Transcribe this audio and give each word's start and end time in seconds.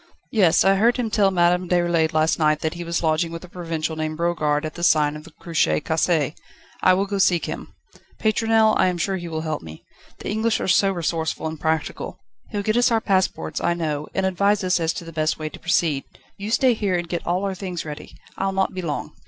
"Yes; 0.31 0.63
I 0.63 0.77
heard 0.77 0.97
him 0.97 1.11
tell 1.11 1.29
Madame 1.29 1.69
Déroulède 1.69 2.11
last 2.11 2.39
night 2.39 2.61
that 2.61 2.73
he 2.73 2.83
was 2.83 3.03
lodging 3.03 3.31
with 3.31 3.43
a 3.43 3.47
provincial 3.47 3.95
named 3.95 4.17
Brogard 4.17 4.65
at 4.65 4.73
the 4.73 4.81
Sign 4.81 5.15
of 5.15 5.25
the 5.25 5.31
Cruche 5.39 5.79
Cassée. 5.83 6.33
I'll 6.81 7.05
go 7.05 7.19
seek 7.19 7.45
him, 7.45 7.75
Pétronelle; 8.17 8.73
I 8.79 8.87
am 8.87 8.97
sure 8.97 9.17
he 9.17 9.27
will 9.27 9.41
help 9.41 9.61
me. 9.61 9.85
The 10.17 10.27
English 10.31 10.59
are 10.59 10.67
so 10.67 10.91
resourceful 10.91 11.45
and 11.45 11.59
practical. 11.61 12.17
He'll 12.49 12.63
get 12.63 12.77
us 12.77 12.89
our 12.89 12.99
passports, 12.99 13.61
I 13.61 13.75
know, 13.75 14.07
and 14.15 14.25
advise 14.25 14.63
us 14.63 14.79
as 14.79 14.91
to 14.93 15.05
the 15.05 15.13
best 15.13 15.37
way 15.37 15.49
to 15.49 15.59
proceed. 15.59 16.05
Do 16.13 16.19
you 16.39 16.49
stay 16.49 16.73
here 16.73 16.95
and 16.97 17.07
get 17.07 17.27
all 17.27 17.43
our 17.45 17.53
things 17.53 17.85
ready. 17.85 18.17
I'll 18.39 18.51
not 18.53 18.73
be 18.73 18.81
long." 18.81 19.11